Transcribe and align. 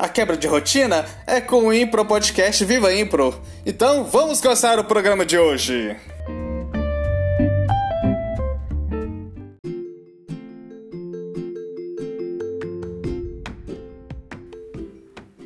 A 0.00 0.08
quebra 0.08 0.34
de 0.34 0.46
rotina 0.46 1.04
é 1.26 1.42
com 1.42 1.66
o 1.66 1.74
Impro 1.74 2.06
Podcast 2.06 2.64
Viva 2.64 2.90
Impro. 2.90 3.38
Então 3.66 4.02
vamos 4.02 4.40
começar 4.40 4.78
o 4.78 4.84
programa 4.84 5.26
de 5.26 5.36
hoje. 5.36 5.94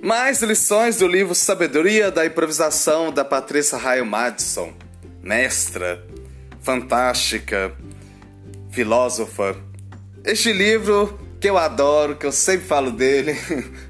Mais 0.00 0.40
lições 0.40 0.98
do 0.98 1.08
livro 1.08 1.34
Sabedoria 1.34 2.12
da 2.12 2.24
Improvisação 2.24 3.10
da 3.12 3.24
Patrícia 3.24 3.76
Raio 3.76 4.06
Madison, 4.06 4.72
mestra, 5.20 6.00
fantástica, 6.60 7.76
filósofa. 8.70 9.56
Este 10.24 10.52
livro 10.52 11.18
que 11.40 11.50
eu 11.50 11.58
adoro, 11.58 12.14
que 12.14 12.24
eu 12.24 12.30
sempre 12.30 12.66
falo 12.66 12.92
dele, 12.92 13.36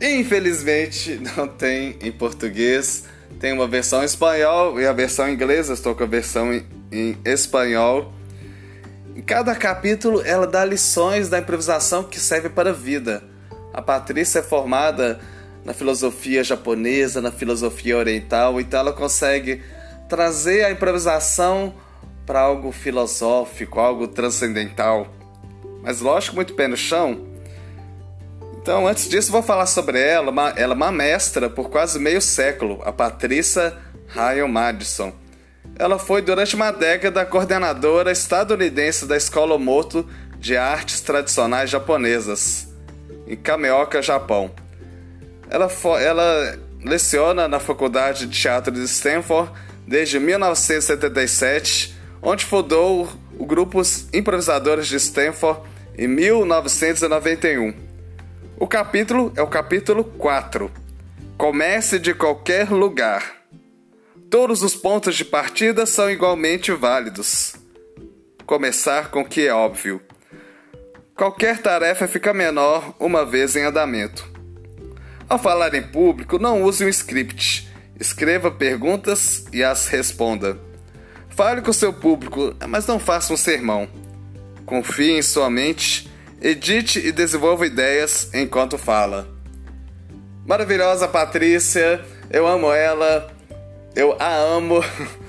infelizmente 0.00 1.20
não 1.36 1.48
tem 1.48 1.96
em 2.00 2.12
português. 2.12 3.04
Tem 3.40 3.52
uma 3.52 3.66
versão 3.66 4.02
em 4.02 4.06
espanhol 4.06 4.80
e 4.80 4.86
a 4.86 4.92
versão. 4.92 5.26
Eu 5.28 5.60
estou 5.60 5.94
com 5.94 6.04
a 6.04 6.06
versão 6.06 6.52
em, 6.52 6.64
em 6.92 7.18
espanhol. 7.24 8.12
Em 9.16 9.22
cada 9.22 9.54
capítulo 9.54 10.22
ela 10.24 10.46
dá 10.46 10.64
lições 10.64 11.28
da 11.28 11.38
improvisação 11.38 12.04
que 12.04 12.18
serve 12.18 12.48
para 12.48 12.70
a 12.70 12.72
vida. 12.72 13.22
A 13.72 13.82
Patrícia 13.82 14.40
é 14.40 14.42
formada 14.42 15.20
na 15.64 15.72
filosofia 15.72 16.44
japonesa, 16.44 17.20
na 17.20 17.32
filosofia 17.32 17.96
oriental, 17.96 18.60
então 18.60 18.80
ela 18.80 18.92
consegue 18.92 19.62
trazer 20.08 20.64
a 20.64 20.70
improvisação 20.70 21.74
para 22.26 22.40
algo 22.40 22.70
filosófico, 22.70 23.80
algo 23.80 24.06
transcendental. 24.06 25.08
Mas 25.82 26.00
lógico, 26.00 26.36
muito 26.36 26.54
pé 26.54 26.68
no 26.68 26.76
chão. 26.76 27.33
Então, 28.64 28.86
antes 28.86 29.10
disso, 29.10 29.30
vou 29.30 29.42
falar 29.42 29.66
sobre 29.66 30.00
ela. 30.00 30.32
Ela 30.56 30.72
é 30.72 30.74
uma 30.74 30.90
mestra 30.90 31.50
por 31.50 31.68
quase 31.68 31.98
meio 31.98 32.22
século, 32.22 32.80
a 32.82 32.90
Patrícia 32.90 33.76
Ryan 34.08 34.48
Madison. 34.48 35.12
Ela 35.78 35.98
foi 35.98 36.22
durante 36.22 36.54
uma 36.56 36.70
década 36.70 37.26
coordenadora 37.26 38.10
estadunidense 38.10 39.04
da 39.04 39.18
Escola 39.18 39.58
Moto 39.58 40.08
de 40.38 40.56
Artes 40.56 41.02
Tradicionais 41.02 41.68
Japonesas, 41.68 42.66
em 43.26 43.36
Kameoka, 43.36 44.00
Japão. 44.00 44.50
Ela, 45.50 45.70
ela 46.00 46.58
leciona 46.82 47.46
na 47.46 47.60
Faculdade 47.60 48.24
de 48.26 48.40
Teatro 48.40 48.72
de 48.72 48.84
Stanford 48.84 49.52
desde 49.86 50.18
1977, 50.18 51.94
onde 52.22 52.46
fundou 52.46 53.10
o 53.38 53.44
grupo 53.44 53.82
Improvisadores 54.10 54.86
de 54.86 54.96
Stanford 54.96 55.60
em 55.98 56.08
1991. 56.08 57.83
O 58.56 58.68
capítulo 58.68 59.32
é 59.36 59.42
o 59.42 59.48
capítulo 59.48 60.04
4. 60.04 60.70
Comece 61.36 61.98
de 61.98 62.14
qualquer 62.14 62.70
lugar. 62.70 63.42
Todos 64.30 64.62
os 64.62 64.76
pontos 64.76 65.16
de 65.16 65.24
partida 65.24 65.84
são 65.86 66.08
igualmente 66.08 66.70
válidos. 66.70 67.56
Começar 68.46 69.10
com 69.10 69.22
o 69.22 69.24
que 69.24 69.48
é 69.48 69.52
óbvio. 69.52 70.00
Qualquer 71.16 71.58
tarefa 71.58 72.06
fica 72.06 72.32
menor 72.32 72.94
uma 73.00 73.26
vez 73.26 73.56
em 73.56 73.64
andamento. 73.64 74.24
Ao 75.28 75.38
falar 75.38 75.74
em 75.74 75.82
público, 75.82 76.38
não 76.38 76.62
use 76.62 76.84
um 76.84 76.88
script. 76.88 77.68
Escreva 77.98 78.52
perguntas 78.52 79.46
e 79.52 79.64
as 79.64 79.88
responda. 79.88 80.56
Fale 81.28 81.60
com 81.60 81.72
seu 81.72 81.92
público, 81.92 82.54
mas 82.68 82.86
não 82.86 83.00
faça 83.00 83.32
um 83.32 83.36
sermão. 83.36 83.88
Confie 84.64 85.10
em 85.10 85.22
sua 85.22 85.50
mente, 85.50 86.08
edite 86.40 86.98
e 86.98 87.12
desenvolva 87.12 87.66
ideias 87.66 88.32
enquanto 88.34 88.78
fala. 88.78 89.28
Maravilhosa 90.46 91.08
Patrícia, 91.08 92.04
eu 92.30 92.46
amo 92.46 92.72
ela, 92.72 93.32
eu 93.96 94.16
a 94.18 94.34
amo. 94.34 94.80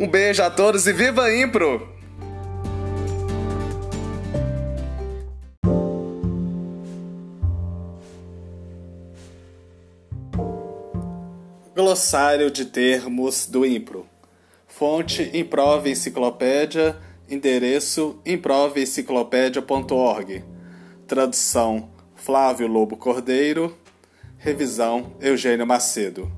Um 0.00 0.06
beijo 0.06 0.40
a 0.44 0.48
todos 0.48 0.86
e 0.86 0.92
viva 0.92 1.24
a 1.24 1.36
Impro! 1.36 1.98
Glossário 11.74 12.48
de 12.48 12.64
termos 12.64 13.46
do 13.46 13.66
Impro. 13.66 14.06
Fonte 14.68 15.30
Improve 15.34 15.90
Enciclopédia, 15.90 16.96
endereço 17.28 18.20
improveenciclopédia.org. 18.24 20.44
Tradução 21.06 21.90
Flávio 22.14 22.66
Lobo 22.66 22.96
Cordeiro, 22.96 23.76
revisão 24.36 25.14
Eugênio 25.20 25.66
Macedo. 25.66 26.32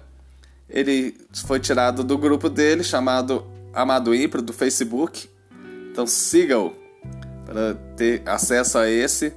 Ele 0.70 1.14
foi 1.46 1.60
tirado 1.60 2.02
do 2.02 2.16
grupo 2.16 2.48
dele 2.48 2.82
chamado 2.82 3.44
Amado 3.74 4.14
Impro 4.14 4.40
do 4.40 4.54
Facebook. 4.54 5.28
Então 5.90 6.06
siga-o 6.06 6.72
para 7.44 7.74
ter 7.94 8.22
acesso 8.24 8.78
a 8.78 8.88
esse 8.88 9.34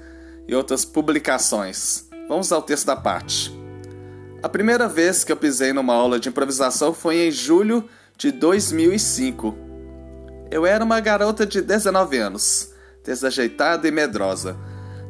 e 0.47 0.55
outras 0.55 0.85
publicações. 0.85 2.07
Vamos 2.29 2.49
ao 2.53 2.61
texto 2.61 2.85
da 2.85 2.95
parte. 2.95 3.53
A 4.41 4.47
primeira 4.47 4.87
vez 4.87 5.25
que 5.25 5.31
eu 5.33 5.35
pisei 5.35 5.73
numa 5.73 5.93
aula 5.93 6.21
de 6.21 6.29
improvisação 6.29 6.93
foi 6.93 7.17
em 7.27 7.31
julho 7.31 7.83
de 8.17 8.31
2005. 8.31 9.53
Eu 10.49 10.65
era 10.65 10.85
uma 10.85 11.01
garota 11.01 11.45
de 11.45 11.61
19 11.61 12.17
anos, 12.17 12.71
desajeitada 13.03 13.89
e 13.89 13.91
medrosa. 13.91 14.55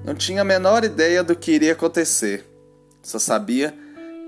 Não 0.03 0.15
tinha 0.15 0.41
a 0.41 0.45
menor 0.45 0.83
ideia 0.83 1.23
do 1.23 1.35
que 1.35 1.51
iria 1.51 1.73
acontecer. 1.73 2.45
Só 3.01 3.19
sabia 3.19 3.73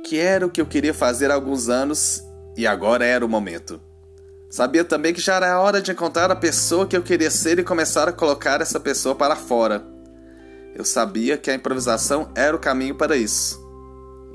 que 0.06 0.18
era 0.18 0.46
o 0.46 0.50
que 0.50 0.62
eu 0.62 0.66
queria 0.66 0.94
fazer 0.94 1.32
há 1.32 1.34
alguns 1.34 1.70
anos 1.70 2.24
e 2.56 2.68
agora 2.68 3.06
era 3.06 3.26
o 3.26 3.30
momento. 3.30 3.82
Sabia 4.50 4.84
também 4.84 5.14
que 5.14 5.22
já 5.22 5.36
era 5.36 5.54
a 5.54 5.60
hora 5.60 5.82
de 5.82 5.92
encontrar 5.92 6.32
a 6.32 6.36
pessoa 6.36 6.88
que 6.88 6.98
eu 6.98 7.04
queria 7.04 7.30
ser 7.30 7.60
e 7.60 7.64
começar 7.64 8.08
a 8.08 8.12
colocar 8.12 8.62
essa 8.62 8.80
pessoa 8.80 9.14
para 9.14 9.36
fora. 9.36 9.84
Eu 10.74 10.84
sabia 10.84 11.38
que 11.38 11.52
a 11.52 11.56
improvisação 11.56 12.32
era 12.36 12.56
o 12.56 12.60
caminho 12.60 12.96
para 12.96 13.16
isso. 13.16 13.60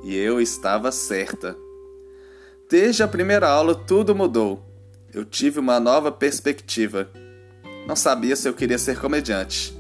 E 0.05 0.17
eu 0.17 0.41
estava 0.41 0.93
certa. 0.93 1.57
Desde 2.71 3.03
a 3.03 3.09
primeira 3.09 3.49
aula 3.49 3.75
tudo 3.75 4.15
mudou. 4.15 4.63
Eu 5.13 5.25
tive 5.25 5.59
uma 5.59 5.81
nova 5.81 6.13
perspectiva. 6.13 7.09
Não 7.87 7.97
sabia 7.97 8.37
se 8.37 8.49
eu 8.49 8.55
queria 8.55 8.79
ser 8.79 8.99
comediante. 8.99 9.77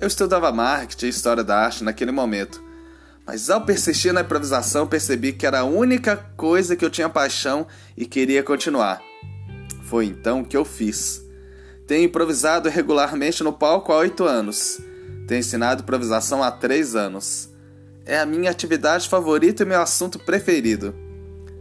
Eu 0.00 0.06
estudava 0.06 0.52
marketing 0.52 1.06
e 1.06 1.08
história 1.08 1.42
da 1.42 1.58
arte 1.58 1.82
naquele 1.82 2.12
momento, 2.12 2.62
Mas 3.26 3.50
ao 3.50 3.60
persistir 3.60 4.12
na 4.12 4.22
improvisação, 4.22 4.86
percebi 4.86 5.34
que 5.34 5.44
era 5.44 5.58
a 5.58 5.64
única 5.64 6.16
coisa 6.34 6.74
que 6.74 6.82
eu 6.82 6.88
tinha 6.88 7.10
paixão 7.10 7.66
e 7.94 8.06
queria 8.06 8.42
continuar. 8.42 9.02
Foi 9.82 10.06
então 10.06 10.42
que 10.42 10.56
eu 10.56 10.64
fiz. 10.64 11.20
Tenho 11.86 12.04
improvisado 12.04 12.70
regularmente 12.70 13.42
no 13.42 13.52
palco 13.52 13.92
há 13.92 13.98
oito 13.98 14.24
anos. 14.24 14.80
Tenho 15.26 15.40
ensinado 15.40 15.82
improvisação 15.82 16.42
há 16.42 16.50
três 16.50 16.96
anos. 16.96 17.50
É 18.06 18.18
a 18.18 18.24
minha 18.24 18.50
atividade 18.50 19.06
favorita 19.08 19.62
e 19.62 19.66
meu 19.66 19.82
assunto 19.82 20.18
preferido. 20.18 20.94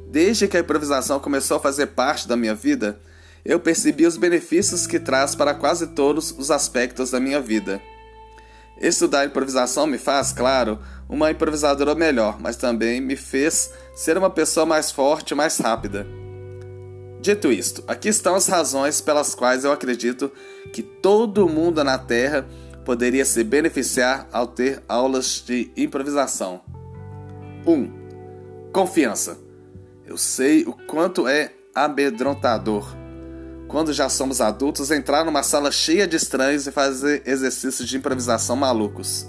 Desde 0.09 0.47
que 0.47 0.55
a 0.55 0.61
improvisação 0.61 1.19
começou 1.19 1.57
a 1.57 1.59
fazer 1.59 1.87
parte 1.87 2.29
da 2.29 2.37
minha 2.37 2.55
vida, 2.55 2.97
eu 3.43 3.59
percebi 3.59 4.05
os 4.05 4.15
benefícios 4.15 4.87
que 4.87 4.99
traz 4.99 5.35
para 5.35 5.53
quase 5.53 5.87
todos 5.87 6.31
os 6.37 6.49
aspectos 6.49 7.11
da 7.11 7.19
minha 7.19 7.41
vida. 7.41 7.81
Estudar 8.79 9.25
improvisação 9.25 9.87
me 9.87 9.97
faz, 9.97 10.31
claro, 10.31 10.79
uma 11.09 11.31
improvisadora 11.31 11.95
melhor, 11.95 12.37
mas 12.39 12.55
também 12.55 13.01
me 13.01 13.15
fez 13.15 13.71
ser 13.95 14.17
uma 14.17 14.29
pessoa 14.29 14.65
mais 14.65 14.91
forte 14.91 15.31
e 15.31 15.35
mais 15.35 15.57
rápida. 15.57 16.05
Dito 17.19 17.51
isto, 17.51 17.83
aqui 17.87 18.09
estão 18.09 18.35
as 18.35 18.47
razões 18.47 19.01
pelas 19.01 19.33
quais 19.33 19.63
eu 19.63 19.71
acredito 19.71 20.31
que 20.71 20.83
todo 20.83 21.49
mundo 21.49 21.83
na 21.83 21.97
Terra 21.97 22.47
poderia 22.85 23.25
se 23.25 23.43
beneficiar 23.43 24.27
ao 24.31 24.45
ter 24.45 24.83
aulas 24.87 25.43
de 25.45 25.71
improvisação. 25.75 26.61
1. 27.65 27.71
Um, 27.71 27.91
confiança. 28.71 29.37
Eu 30.05 30.17
sei 30.17 30.63
o 30.63 30.73
quanto 30.73 31.27
é 31.27 31.51
amedrontador 31.73 33.06
quando 33.67 33.91
já 33.91 34.07
somos 34.07 34.39
adultos, 34.39 34.91
entrar 34.91 35.25
numa 35.25 35.43
sala 35.43 35.71
cheia 35.71 36.07
de 36.07 36.15
estranhos 36.15 36.67
e 36.67 36.71
fazer 36.71 37.21
exercícios 37.25 37.87
de 37.87 37.97
improvisação 37.97 38.55
malucos. 38.55 39.27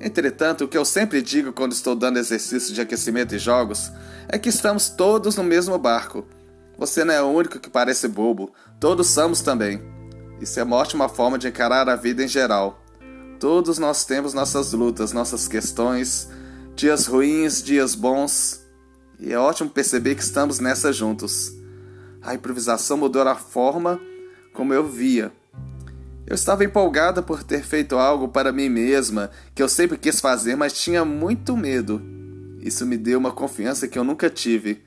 Entretanto, 0.00 0.64
o 0.64 0.68
que 0.68 0.76
eu 0.76 0.84
sempre 0.84 1.22
digo 1.22 1.52
quando 1.52 1.72
estou 1.72 1.94
dando 1.94 2.18
exercícios 2.18 2.74
de 2.74 2.80
aquecimento 2.80 3.34
e 3.36 3.38
jogos 3.38 3.92
é 4.28 4.36
que 4.36 4.48
estamos 4.48 4.88
todos 4.88 5.36
no 5.36 5.44
mesmo 5.44 5.78
barco. 5.78 6.26
Você 6.76 7.04
não 7.04 7.14
é 7.14 7.22
o 7.22 7.26
único 7.26 7.60
que 7.60 7.70
parece 7.70 8.08
bobo, 8.08 8.52
todos 8.80 9.06
somos 9.06 9.40
também. 9.40 9.80
Isso 10.40 10.58
é 10.58 10.64
uma 10.64 10.76
ótima 10.76 11.08
forma 11.08 11.38
de 11.38 11.46
encarar 11.46 11.88
a 11.88 11.94
vida 11.94 12.24
em 12.24 12.28
geral. 12.28 12.82
Todos 13.38 13.78
nós 13.78 14.04
temos 14.04 14.34
nossas 14.34 14.72
lutas, 14.72 15.12
nossas 15.12 15.46
questões, 15.46 16.28
dias 16.74 17.06
ruins, 17.06 17.62
dias 17.62 17.94
bons, 17.94 18.60
e 19.20 19.32
é 19.32 19.38
ótimo 19.38 19.70
perceber 19.70 20.16
que 20.16 20.22
estamos 20.22 20.58
nessa 20.58 20.92
juntos. 20.92 21.61
A 22.22 22.34
improvisação 22.34 22.96
mudou 22.96 23.22
a 23.22 23.34
forma 23.34 24.00
como 24.52 24.72
eu 24.72 24.86
via. 24.86 25.32
Eu 26.26 26.34
estava 26.34 26.64
empolgada 26.64 27.20
por 27.20 27.42
ter 27.42 27.64
feito 27.64 27.96
algo 27.96 28.28
para 28.28 28.52
mim 28.52 28.68
mesma 28.68 29.30
que 29.54 29.62
eu 29.62 29.68
sempre 29.68 29.98
quis 29.98 30.20
fazer, 30.20 30.56
mas 30.56 30.72
tinha 30.72 31.04
muito 31.04 31.56
medo. 31.56 32.00
Isso 32.60 32.86
me 32.86 32.96
deu 32.96 33.18
uma 33.18 33.32
confiança 33.32 33.88
que 33.88 33.98
eu 33.98 34.04
nunca 34.04 34.30
tive. 34.30 34.82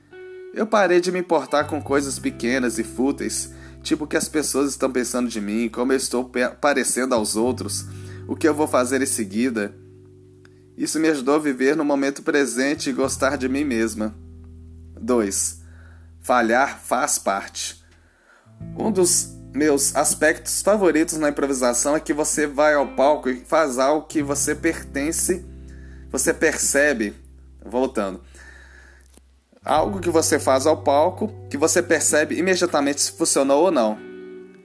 Eu 0.54 0.66
parei 0.66 0.98
de 0.98 1.12
me 1.12 1.18
importar 1.18 1.64
com 1.64 1.82
coisas 1.82 2.18
pequenas 2.18 2.78
e 2.78 2.82
fúteis, 2.82 3.52
tipo 3.82 4.04
o 4.04 4.06
que 4.06 4.16
as 4.16 4.28
pessoas 4.28 4.70
estão 4.70 4.90
pensando 4.90 5.28
de 5.28 5.40
mim, 5.40 5.68
como 5.68 5.92
eu 5.92 5.96
estou 5.96 6.30
parecendo 6.58 7.14
aos 7.14 7.36
outros, 7.36 7.84
o 8.26 8.34
que 8.34 8.48
eu 8.48 8.54
vou 8.54 8.66
fazer 8.66 9.02
em 9.02 9.06
seguida. 9.06 9.74
Isso 10.74 10.98
me 10.98 11.08
ajudou 11.08 11.34
a 11.34 11.38
viver 11.38 11.76
no 11.76 11.84
momento 11.84 12.22
presente 12.22 12.88
e 12.88 12.94
gostar 12.94 13.36
de 13.36 13.48
mim 13.48 13.64
mesma. 13.64 14.16
2. 14.98 15.65
Falhar 16.26 16.80
faz 16.80 17.20
parte. 17.20 17.84
Um 18.76 18.90
dos 18.90 19.28
meus 19.54 19.94
aspectos 19.94 20.60
favoritos 20.60 21.16
na 21.18 21.28
improvisação 21.28 21.94
é 21.94 22.00
que 22.00 22.12
você 22.12 22.48
vai 22.48 22.74
ao 22.74 22.96
palco 22.96 23.30
e 23.30 23.36
faz 23.36 23.78
algo 23.78 24.08
que 24.08 24.24
você 24.24 24.52
pertence, 24.52 25.46
você 26.10 26.34
percebe. 26.34 27.14
Voltando. 27.64 28.20
Algo 29.64 30.00
que 30.00 30.10
você 30.10 30.40
faz 30.40 30.66
ao 30.66 30.82
palco 30.82 31.32
que 31.48 31.56
você 31.56 31.80
percebe 31.80 32.36
imediatamente 32.36 33.02
se 33.02 33.12
funcionou 33.12 33.62
ou 33.62 33.70
não. 33.70 33.96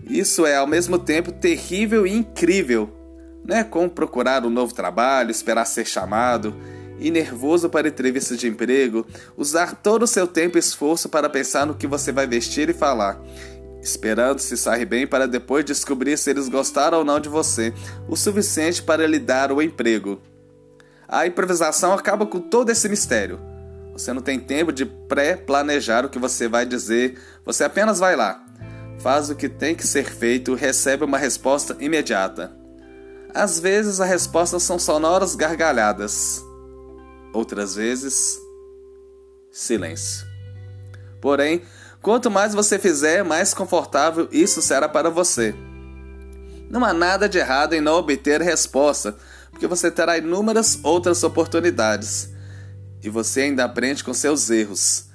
Isso 0.03 0.47
é 0.47 0.55
ao 0.55 0.65
mesmo 0.65 0.97
tempo 0.97 1.31
terrível 1.31 2.07
e 2.07 2.11
incrível. 2.11 2.89
Não 3.47 3.55
é 3.55 3.63
como 3.63 3.87
procurar 3.87 4.43
um 4.43 4.49
novo 4.49 4.73
trabalho, 4.73 5.29
esperar 5.29 5.65
ser 5.65 5.85
chamado 5.85 6.55
e 7.01 7.09
nervoso 7.09 7.67
para 7.67 7.87
entrevista 7.87 8.37
de 8.37 8.47
emprego, 8.47 9.05
usar 9.35 9.75
todo 9.75 10.03
o 10.03 10.07
seu 10.07 10.27
tempo 10.27 10.57
e 10.57 10.59
esforço 10.59 11.09
para 11.09 11.29
pensar 11.29 11.65
no 11.65 11.73
que 11.73 11.87
você 11.87 12.11
vai 12.11 12.27
vestir 12.27 12.69
e 12.69 12.73
falar, 12.73 13.19
esperando 13.81 14.39
se 14.39 14.55
sair 14.55 14.85
bem 14.85 15.07
para 15.07 15.27
depois 15.27 15.65
descobrir 15.65 16.15
se 16.17 16.29
eles 16.29 16.47
gostaram 16.47 16.99
ou 16.99 17.03
não 17.03 17.19
de 17.19 17.27
você, 17.27 17.73
o 18.07 18.15
suficiente 18.15 18.83
para 18.83 19.07
lhe 19.07 19.17
dar 19.17 19.51
o 19.51 19.61
emprego. 19.61 20.21
A 21.07 21.25
improvisação 21.25 21.91
acaba 21.91 22.25
com 22.25 22.39
todo 22.39 22.69
esse 22.69 22.87
mistério. 22.87 23.39
Você 23.93 24.13
não 24.13 24.21
tem 24.21 24.39
tempo 24.39 24.71
de 24.71 24.85
pré-planejar 24.85 26.05
o 26.05 26.09
que 26.09 26.19
você 26.19 26.47
vai 26.47 26.65
dizer, 26.65 27.19
você 27.43 27.63
apenas 27.63 27.99
vai 27.99 28.15
lá, 28.15 28.41
faz 28.99 29.29
o 29.29 29.35
que 29.35 29.49
tem 29.49 29.75
que 29.75 29.85
ser 29.85 30.05
feito 30.05 30.53
e 30.53 30.55
recebe 30.55 31.03
uma 31.03 31.17
resposta 31.17 31.75
imediata. 31.79 32.55
Às 33.33 33.59
vezes 33.59 33.99
as 33.99 34.07
respostas 34.07 34.63
são 34.63 34.77
sonoras 34.77 35.35
gargalhadas. 35.35 36.43
Outras 37.33 37.75
vezes, 37.75 38.37
silêncio. 39.51 40.27
Porém, 41.21 41.61
quanto 42.01 42.31
mais 42.31 42.53
você 42.53 42.77
fizer, 42.77 43.23
mais 43.23 43.53
confortável 43.53 44.27
isso 44.31 44.61
será 44.61 44.89
para 44.89 45.09
você. 45.09 45.55
Não 46.69 46.83
há 46.83 46.93
nada 46.93 47.27
de 47.27 47.37
errado 47.37 47.73
em 47.73 47.81
não 47.81 47.93
obter 47.95 48.41
resposta, 48.41 49.15
porque 49.49 49.67
você 49.67 49.91
terá 49.91 50.17
inúmeras 50.17 50.79
outras 50.83 51.23
oportunidades 51.23 52.29
e 53.03 53.09
você 53.09 53.41
ainda 53.41 53.65
aprende 53.65 54.03
com 54.03 54.13
seus 54.13 54.49
erros. 54.49 55.05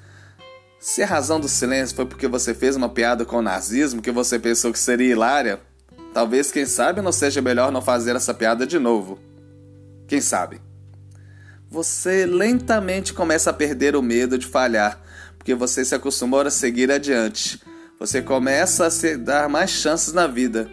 Se 0.79 1.03
a 1.03 1.07
razão 1.07 1.41
do 1.41 1.49
silêncio 1.49 1.97
foi 1.97 2.07
porque 2.07 2.29
você 2.29 2.55
fez 2.55 2.77
uma 2.77 2.89
piada 2.89 3.25
com 3.25 3.39
o 3.39 3.43
nazismo 3.43 4.03
que 4.03 4.11
você 4.11 4.39
pensou 4.39 4.73
que 4.73 4.79
seria 4.79 5.11
hilária, 5.11 5.61
talvez, 6.13 6.53
quem 6.53 6.67
sabe, 6.67 7.01
não 7.01 7.13
seja 7.13 7.43
melhor 7.43 7.73
não 7.73 7.83
fazer 7.83 8.15
essa 8.15 8.35
piada 8.35 8.67
de 8.67 8.79
novo. 8.79 9.19
Quem 10.07 10.21
sabe? 10.21 10.61
Você 11.71 12.27
lentamente 12.27 13.13
começa 13.13 13.51
a 13.51 13.53
perder 13.53 13.97
o 13.97 14.03
medo 14.03 14.39
de 14.39 14.47
falhar, 14.47 15.01
porque 15.37 15.55
você 15.55 15.85
se 15.85 15.95
acostumou 15.95 16.41
a 16.41 16.51
seguir 16.51 16.91
adiante. 16.91 17.61
Você 17.99 18.23
começa 18.23 18.87
a 18.87 18.91
se 18.91 19.17
dar 19.17 19.49
mais 19.49 19.71
chances 19.71 20.13
na 20.13 20.27
vida, 20.27 20.71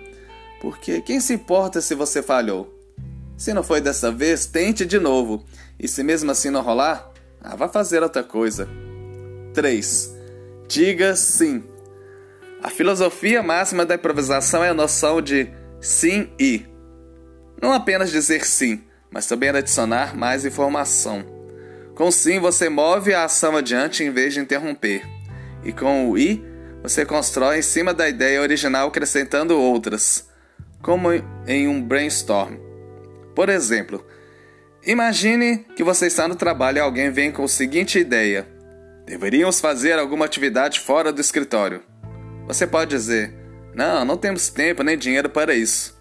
porque 0.62 1.02
quem 1.02 1.20
se 1.20 1.34
importa 1.34 1.82
se 1.82 1.96
você 1.96 2.22
falhou? 2.22 2.74
Se 3.38 3.54
não 3.54 3.64
foi 3.64 3.82
dessa 3.82 4.12
vez, 4.12 4.46
tente 4.46 4.86
de 4.86 5.00
novo, 5.00 5.46
e 5.80 5.88
se 5.88 6.04
mesmo 6.04 6.32
assim 6.32 6.50
não 6.50 6.62
rolar, 6.62 7.12
ah, 7.42 7.56
vá 7.56 7.68
fazer 7.68 8.04
outra 8.04 8.24
coisa. 8.24 8.68
3. 9.54 10.16
Diga 10.68 11.16
sim. 11.16 11.64
A 12.62 12.70
filosofia 12.70 13.44
máxima 13.44 13.86
da 13.86 13.96
improvisação 13.96 14.64
é 14.64 14.70
a 14.70 14.74
noção 14.74 15.22
de 15.22 15.50
sim 15.82 16.30
e. 16.40 16.66
Não 17.62 17.74
apenas 17.74 18.12
dizer 18.12 18.46
sim, 18.46 18.82
mas 19.14 19.28
também 19.28 19.50
adicionar 19.50 20.18
mais 20.18 20.44
informação. 20.44 21.24
Com 21.94 22.10
sim, 22.10 22.40
você 22.40 22.68
move 22.68 23.14
a 23.14 23.26
ação 23.26 23.56
adiante 23.56 24.04
em 24.04 24.10
vez 24.10 24.34
de 24.34 24.40
interromper. 24.40 25.04
E 25.64 25.72
com 25.72 26.10
o 26.10 26.18
i, 26.18 26.44
você 26.82 27.06
constrói 27.06 27.60
em 27.60 27.62
cima 27.62 27.94
da 27.94 28.10
ideia 28.10 28.42
original 28.42 28.88
acrescentando 28.88 29.58
outras, 29.58 30.28
como 30.82 31.10
em 31.46 31.68
um 31.68 31.80
brainstorm. 31.80 32.56
Por 33.36 33.50
exemplo, 33.50 34.04
imagine 34.84 35.60
que 35.76 35.84
você 35.84 36.08
está 36.08 36.28
no 36.28 36.36
trabalho 36.36 36.80
e 36.80 36.82
alguém 36.82 37.12
vem 37.12 37.32
com 37.32 37.44
a 37.44 37.48
seguinte 37.48 38.00
ideia: 38.00 38.48
deveríamos 39.06 39.62
fazer 39.62 40.00
alguma 40.00 40.26
atividade 40.26 40.80
fora 40.80 41.14
do 41.14 41.22
escritório. 41.22 41.84
Você 42.48 42.66
pode 42.66 42.90
dizer: 42.90 43.32
Não, 43.76 44.04
não 44.04 44.18
temos 44.18 44.50
tempo 44.50 44.82
nem 44.82 44.98
dinheiro 44.98 45.30
para 45.30 45.54
isso. 45.54 45.96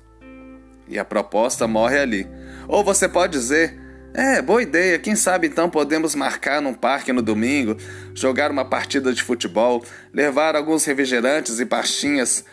E 0.88 0.99
a 0.99 1.04
proposta 1.04 1.69
morre 1.69 1.99
ali 1.99 2.41
ou 2.69 2.85
você 2.85 3.09
pode 3.09 3.33
dizer: 3.33 3.78
é, 4.14 4.42
boa 4.42 4.62
ideia, 4.62 4.99
quem 4.99 5.16
sabe 5.16 5.47
então 5.47 5.71
podemos 5.71 6.14
marcar 6.14 6.61
num 6.61 6.75
parque 6.75 7.12
no 7.12 7.23
domingo, 7.23 7.76
jogar 8.14 8.50
uma 8.50 8.64
partida 8.64 9.12
de 9.12 9.23
futebol, 9.23 9.83
levar 10.12 10.54
alguns 10.54 10.85
refrigerantes 10.85 11.59
e 11.61 11.64
pastinhas 11.64 12.45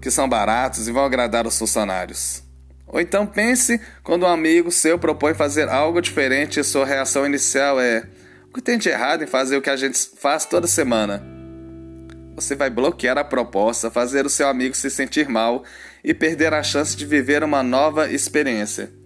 que 0.00 0.10
são 0.10 0.28
baratos 0.28 0.88
e 0.88 0.92
vão 0.92 1.04
agradar 1.04 1.46
os 1.46 1.58
funcionários. 1.58 2.42
Ou 2.86 3.00
então 3.00 3.26
pense 3.26 3.80
quando 4.02 4.24
um 4.24 4.28
amigo 4.28 4.70
seu 4.70 4.98
propõe 4.98 5.32
fazer 5.32 5.68
algo 5.68 6.02
diferente 6.02 6.60
e 6.60 6.64
sua 6.64 6.84
reação 6.84 7.24
inicial 7.24 7.80
é: 7.80 8.06
o 8.50 8.52
que 8.52 8.60
tem 8.60 8.76
de 8.76 8.90
errado 8.90 9.24
em 9.24 9.26
fazer 9.26 9.56
o 9.56 9.62
que 9.62 9.70
a 9.70 9.76
gente 9.76 9.98
faz 10.18 10.44
toda 10.44 10.66
semana? 10.66 11.24
Você 12.34 12.54
vai 12.54 12.68
bloquear 12.68 13.16
a 13.16 13.24
proposta, 13.24 13.90
fazer 13.90 14.26
o 14.26 14.30
seu 14.30 14.48
amigo 14.48 14.74
se 14.74 14.90
sentir 14.90 15.28
mal 15.28 15.64
e 16.04 16.12
perder 16.12 16.52
a 16.52 16.62
chance 16.62 16.96
de 16.96 17.06
viver 17.06 17.42
uma 17.42 17.62
nova 17.62 18.10
experiência. 18.10 18.99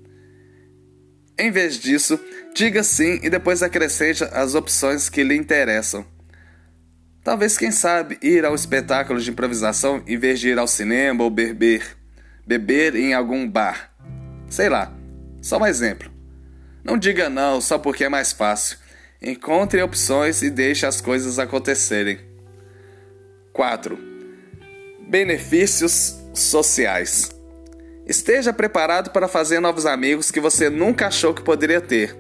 Em 1.38 1.50
vez 1.50 1.78
disso, 1.78 2.18
diga 2.54 2.82
sim 2.82 3.18
e 3.22 3.28
depois 3.28 3.62
acrescente 3.62 4.22
as 4.32 4.54
opções 4.54 5.08
que 5.08 5.24
lhe 5.24 5.36
interessam. 5.36 6.06
Talvez, 7.24 7.56
quem 7.56 7.70
sabe, 7.70 8.18
ir 8.22 8.44
ao 8.44 8.54
espetáculo 8.54 9.18
de 9.18 9.30
improvisação 9.30 10.02
em 10.06 10.16
vez 10.16 10.38
de 10.38 10.50
ir 10.50 10.58
ao 10.58 10.68
cinema 10.68 11.24
ou 11.24 11.30
beber, 11.30 11.96
beber 12.46 12.94
em 12.94 13.14
algum 13.14 13.48
bar. 13.48 13.90
Sei 14.48 14.68
lá, 14.68 14.94
só 15.42 15.58
um 15.58 15.66
exemplo. 15.66 16.12
Não 16.84 16.98
diga 16.98 17.30
não 17.30 17.60
só 17.60 17.78
porque 17.78 18.04
é 18.04 18.08
mais 18.08 18.32
fácil. 18.32 18.78
Encontre 19.20 19.82
opções 19.82 20.42
e 20.42 20.50
deixe 20.50 20.84
as 20.84 21.00
coisas 21.00 21.38
acontecerem. 21.38 22.20
4. 23.52 23.98
Benefícios 25.08 26.14
sociais. 26.34 27.33
Esteja 28.06 28.52
preparado 28.52 29.10
para 29.10 29.28
fazer 29.28 29.60
novos 29.60 29.86
amigos 29.86 30.30
que 30.30 30.40
você 30.40 30.68
nunca 30.68 31.06
achou 31.06 31.32
que 31.32 31.42
poderia 31.42 31.80
ter. 31.80 32.14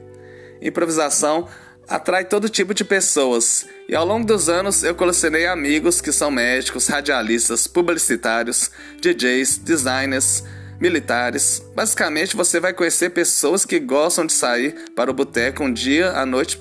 Improvisação 0.62 1.46
atrai 1.86 2.24
todo 2.24 2.48
tipo 2.48 2.72
de 2.72 2.84
pessoas, 2.84 3.66
e 3.86 3.94
ao 3.94 4.06
longo 4.06 4.26
dos 4.26 4.48
anos 4.48 4.82
eu 4.82 4.94
colecionei 4.94 5.46
amigos 5.46 6.00
que 6.00 6.10
são 6.10 6.30
médicos, 6.30 6.86
radialistas, 6.86 7.66
publicitários, 7.66 8.70
DJs, 9.00 9.58
designers, 9.58 10.42
militares. 10.80 11.62
Basicamente, 11.74 12.36
você 12.36 12.58
vai 12.58 12.72
conhecer 12.72 13.10
pessoas 13.10 13.66
que 13.66 13.78
gostam 13.78 14.24
de 14.24 14.32
sair 14.32 14.74
para 14.96 15.10
o 15.10 15.14
boteco 15.14 15.62
um 15.62 15.72
dia 15.72 16.12
à 16.12 16.24
noite, 16.24 16.58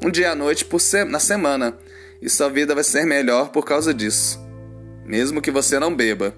um 0.00 0.10
dia 0.10 0.30
à 0.30 0.34
noite 0.34 0.64
por 0.64 0.80
se 0.80 1.04
na 1.04 1.18
semana, 1.18 1.76
e 2.22 2.30
sua 2.30 2.48
vida 2.48 2.74
vai 2.74 2.84
ser 2.84 3.04
melhor 3.04 3.48
por 3.48 3.64
causa 3.64 3.92
disso. 3.92 4.38
Mesmo 5.04 5.42
que 5.42 5.50
você 5.50 5.78
não 5.78 5.94
beba. 5.94 6.34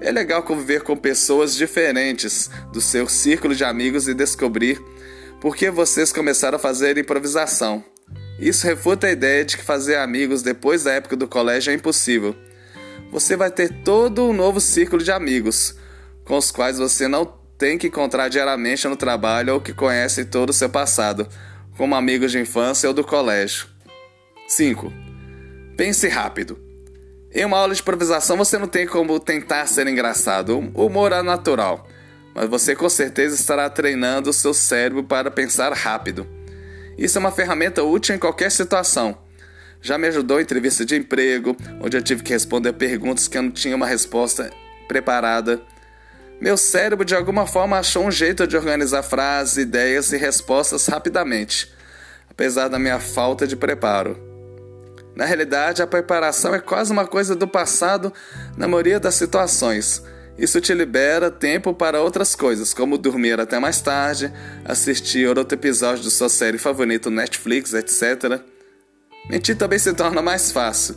É 0.00 0.10
legal 0.10 0.42
conviver 0.42 0.82
com 0.82 0.96
pessoas 0.96 1.54
diferentes 1.54 2.50
do 2.72 2.80
seu 2.80 3.08
círculo 3.08 3.54
de 3.54 3.64
amigos 3.64 4.08
e 4.08 4.14
descobrir 4.14 4.80
por 5.40 5.56
que 5.56 5.70
vocês 5.70 6.12
começaram 6.12 6.56
a 6.56 6.58
fazer 6.58 6.98
improvisação. 6.98 7.84
Isso 8.38 8.66
refuta 8.66 9.06
a 9.06 9.12
ideia 9.12 9.44
de 9.44 9.56
que 9.56 9.62
fazer 9.62 9.96
amigos 9.96 10.42
depois 10.42 10.84
da 10.84 10.92
época 10.92 11.16
do 11.16 11.28
colégio 11.28 11.70
é 11.70 11.74
impossível. 11.74 12.34
Você 13.10 13.36
vai 13.36 13.50
ter 13.50 13.82
todo 13.84 14.24
um 14.24 14.32
novo 14.32 14.60
círculo 14.60 15.02
de 15.02 15.12
amigos, 15.12 15.76
com 16.24 16.36
os 16.36 16.50
quais 16.50 16.78
você 16.78 17.06
não 17.06 17.24
tem 17.56 17.78
que 17.78 17.86
encontrar 17.86 18.28
diariamente 18.28 18.88
no 18.88 18.96
trabalho 18.96 19.54
ou 19.54 19.60
que 19.60 19.72
conhecem 19.72 20.24
todo 20.24 20.50
o 20.50 20.54
seu 20.54 20.68
passado, 20.68 21.28
como 21.76 21.94
amigos 21.94 22.32
de 22.32 22.40
infância 22.40 22.88
ou 22.88 22.94
do 22.94 23.04
colégio. 23.04 23.66
5. 24.48 24.92
Pense 25.76 26.08
rápido. 26.08 26.58
Em 27.34 27.44
uma 27.44 27.58
aula 27.58 27.74
de 27.74 27.80
improvisação 27.80 28.36
você 28.36 28.56
não 28.56 28.68
tem 28.68 28.86
como 28.86 29.18
tentar 29.18 29.66
ser 29.66 29.88
engraçado, 29.88 30.70
o 30.72 30.86
humor 30.86 31.10
é 31.10 31.20
natural, 31.20 31.88
mas 32.32 32.48
você 32.48 32.76
com 32.76 32.88
certeza 32.88 33.34
estará 33.34 33.68
treinando 33.68 34.30
o 34.30 34.32
seu 34.32 34.54
cérebro 34.54 35.02
para 35.02 35.32
pensar 35.32 35.72
rápido. 35.72 36.28
Isso 36.96 37.18
é 37.18 37.20
uma 37.20 37.32
ferramenta 37.32 37.82
útil 37.82 38.14
em 38.14 38.20
qualquer 38.20 38.52
situação. 38.52 39.18
Já 39.82 39.98
me 39.98 40.06
ajudou 40.06 40.38
em 40.38 40.44
entrevista 40.44 40.84
de 40.84 40.94
emprego, 40.94 41.56
onde 41.80 41.96
eu 41.96 42.02
tive 42.02 42.22
que 42.22 42.32
responder 42.32 42.72
perguntas 42.74 43.26
que 43.26 43.36
eu 43.36 43.42
não 43.42 43.50
tinha 43.50 43.74
uma 43.74 43.86
resposta 43.86 44.52
preparada. 44.86 45.60
Meu 46.40 46.56
cérebro 46.56 47.04
de 47.04 47.16
alguma 47.16 47.48
forma 47.48 47.76
achou 47.76 48.06
um 48.06 48.12
jeito 48.12 48.46
de 48.46 48.56
organizar 48.56 49.02
frases, 49.02 49.56
ideias 49.56 50.12
e 50.12 50.16
respostas 50.16 50.86
rapidamente, 50.86 51.68
apesar 52.30 52.68
da 52.68 52.78
minha 52.78 53.00
falta 53.00 53.44
de 53.44 53.56
preparo. 53.56 54.33
Na 55.14 55.24
realidade, 55.24 55.82
a 55.82 55.86
preparação 55.86 56.54
é 56.54 56.60
quase 56.60 56.92
uma 56.92 57.06
coisa 57.06 57.36
do 57.36 57.46
passado 57.46 58.12
na 58.56 58.66
maioria 58.66 58.98
das 58.98 59.14
situações. 59.14 60.02
Isso 60.36 60.60
te 60.60 60.74
libera 60.74 61.30
tempo 61.30 61.72
para 61.72 62.02
outras 62.02 62.34
coisas, 62.34 62.74
como 62.74 62.98
dormir 62.98 63.38
até 63.38 63.58
mais 63.60 63.80
tarde, 63.80 64.32
assistir 64.64 65.28
outro 65.28 65.56
episódio 65.56 66.02
de 66.02 66.10
sua 66.10 66.28
série 66.28 66.58
favorita 66.58 67.08
no 67.08 67.16
Netflix, 67.16 67.72
etc. 67.72 68.40
Mentir 69.30 69.56
também 69.56 69.78
se 69.78 69.92
torna 69.92 70.20
mais 70.20 70.50
fácil, 70.50 70.96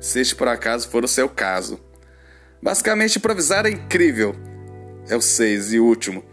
se 0.00 0.20
este 0.20 0.34
por 0.34 0.48
acaso 0.48 0.88
for 0.88 1.04
o 1.04 1.08
seu 1.08 1.28
caso. 1.28 1.78
Basicamente, 2.62 3.16
improvisar 3.16 3.66
é 3.66 3.70
incrível. 3.70 4.34
É 5.08 5.16
o 5.16 5.20
6 5.20 5.74
e 5.74 5.78
último. 5.78 6.24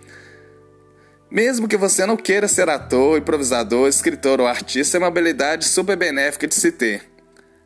Mesmo 1.30 1.68
que 1.68 1.76
você 1.76 2.06
não 2.06 2.16
queira 2.16 2.48
ser 2.48 2.70
ator, 2.70 3.18
improvisador, 3.18 3.90
escritor 3.90 4.40
ou 4.40 4.48
artista, 4.48 4.96
é 4.96 5.00
uma 5.00 5.08
habilidade 5.08 5.66
super 5.66 5.98
benéfica 5.98 6.48
de 6.48 6.56
se 6.56 6.72
ter. 6.72 7.17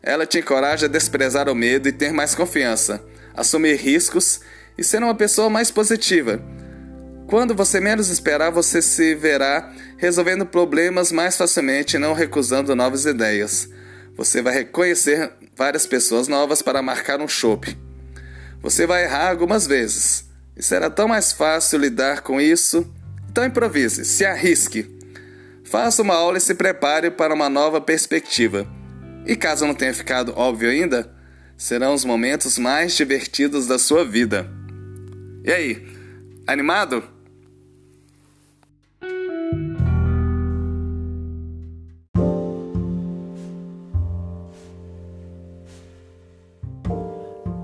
Ela 0.03 0.25
te 0.25 0.39
encoraja 0.39 0.87
a 0.87 0.89
desprezar 0.89 1.47
o 1.47 1.55
medo 1.55 1.87
e 1.87 1.91
ter 1.91 2.11
mais 2.11 2.33
confiança, 2.33 3.03
assumir 3.33 3.75
riscos 3.75 4.41
e 4.77 4.83
ser 4.83 5.03
uma 5.03 5.13
pessoa 5.13 5.49
mais 5.49 5.69
positiva. 5.69 6.41
Quando 7.27 7.55
você 7.55 7.79
menos 7.79 8.09
esperar, 8.09 8.51
você 8.51 8.81
se 8.81 9.15
verá 9.15 9.71
resolvendo 9.97 10.45
problemas 10.45 11.11
mais 11.11 11.37
facilmente 11.37 11.95
e 11.95 11.99
não 11.99 12.13
recusando 12.13 12.75
novas 12.75 13.05
ideias. 13.05 13.69
Você 14.17 14.41
vai 14.41 14.53
reconhecer 14.53 15.31
várias 15.55 15.85
pessoas 15.85 16.27
novas 16.27 16.61
para 16.61 16.81
marcar 16.81 17.21
um 17.21 17.27
chope. 17.27 17.77
Você 18.61 18.85
vai 18.85 19.03
errar 19.03 19.29
algumas 19.29 19.65
vezes 19.65 20.25
e 20.57 20.63
será 20.63 20.89
tão 20.89 21.07
mais 21.07 21.31
fácil 21.31 21.79
lidar 21.79 22.21
com 22.21 22.41
isso. 22.41 22.91
Então 23.29 23.45
improvise, 23.45 24.03
se 24.03 24.25
arrisque. 24.25 24.99
Faça 25.63 26.01
uma 26.01 26.15
aula 26.15 26.37
e 26.37 26.41
se 26.41 26.53
prepare 26.53 27.09
para 27.11 27.33
uma 27.33 27.49
nova 27.49 27.79
perspectiva. 27.79 28.67
E 29.31 29.35
caso 29.37 29.65
não 29.65 29.73
tenha 29.73 29.93
ficado 29.93 30.33
óbvio 30.35 30.69
ainda, 30.69 31.09
serão 31.55 31.93
os 31.93 32.03
momentos 32.03 32.57
mais 32.57 32.97
divertidos 32.97 33.65
da 33.65 33.79
sua 33.79 34.03
vida. 34.03 34.45
E 35.45 35.49
aí, 35.49 35.87
animado? 36.45 37.01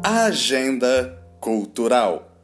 Agenda 0.01 1.21
Cultural 1.41 2.36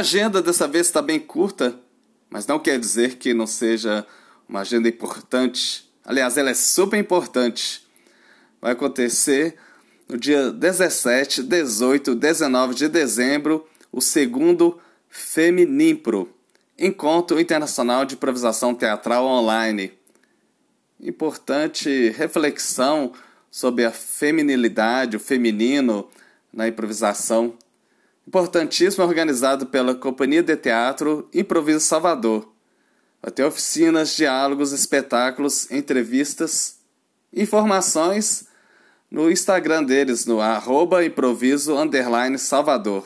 agenda 0.00 0.42
dessa 0.42 0.66
vez 0.66 0.86
está 0.86 1.00
bem 1.00 1.20
curta, 1.20 1.78
mas 2.28 2.46
não 2.46 2.58
quer 2.58 2.78
dizer 2.78 3.16
que 3.16 3.32
não 3.32 3.46
seja 3.46 4.06
uma 4.48 4.60
agenda 4.60 4.88
importante. 4.88 5.88
Aliás, 6.04 6.36
ela 6.36 6.50
é 6.50 6.54
super 6.54 6.98
importante. 6.98 7.86
Vai 8.60 8.72
acontecer 8.72 9.56
no 10.08 10.18
dia 10.18 10.50
17, 10.50 11.42
18, 11.42 12.14
19 12.14 12.74
de 12.74 12.88
dezembro 12.88 13.66
o 13.92 14.00
segundo 14.00 14.80
Feminimpro, 15.08 16.34
Encontro 16.78 17.38
Internacional 17.38 18.04
de 18.04 18.14
Improvisação 18.14 18.74
Teatral 18.74 19.24
Online. 19.24 19.92
Importante 20.98 22.10
reflexão 22.10 23.12
sobre 23.50 23.84
a 23.84 23.90
feminilidade, 23.90 25.16
o 25.16 25.20
feminino 25.20 26.08
na 26.52 26.68
improvisação 26.68 27.54
importantíssimo 28.30 29.04
organizado 29.04 29.66
pela 29.66 29.92
Companhia 29.92 30.40
de 30.40 30.56
Teatro 30.56 31.28
Improviso 31.34 31.80
Salvador. 31.80 32.48
Vai 33.20 33.32
ter 33.32 33.42
oficinas, 33.42 34.14
diálogos, 34.14 34.70
espetáculos, 34.70 35.68
entrevistas, 35.68 36.78
informações 37.34 38.46
no 39.10 39.28
Instagram 39.28 39.82
deles, 39.82 40.26
no 40.26 40.40
arroba 40.40 41.04
improviso 41.04 41.76
underline 41.76 42.38
Salvador. 42.38 43.04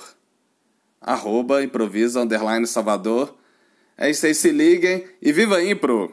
Arroba 1.00 1.64
improviso 1.64 2.20
underline 2.20 2.66
Salvador. 2.66 3.34
É 3.96 4.10
isso 4.10 4.26
aí, 4.26 4.34
se 4.34 4.50
liguem 4.50 5.06
e 5.22 5.32
viva 5.32 5.64
Impro! 5.64 6.12